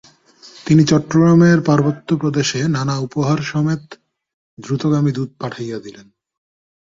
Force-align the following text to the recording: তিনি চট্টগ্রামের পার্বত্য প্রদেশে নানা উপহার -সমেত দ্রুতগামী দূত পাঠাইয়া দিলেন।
তিনি 0.65 0.81
চট্টগ্রামের 0.85 1.57
পার্বত্য 1.61 2.09
প্রদেশে 2.17 2.59
নানা 2.67 2.95
উপহার 2.97 3.39
-সমেত 3.43 3.83
দ্রুতগামী 4.57 5.11
দূত 5.11 5.29
পাঠাইয়া 5.39 5.77
দিলেন। 5.79 6.07